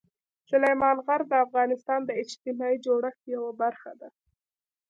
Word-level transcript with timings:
سلیمان 0.49 0.97
غر 1.05 1.21
د 1.27 1.33
افغانستان 1.45 1.99
د 2.05 2.09
اجتماعي 2.21 2.77
جوړښت 2.85 3.21
یوه 3.35 3.51
برخه 3.61 3.91
ده. 3.99 4.09